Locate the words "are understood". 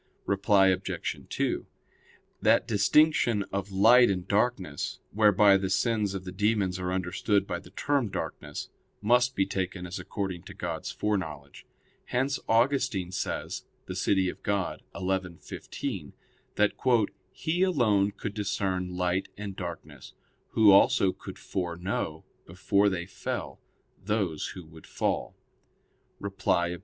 6.79-7.45